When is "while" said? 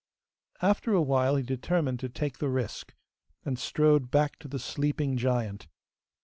1.03-1.35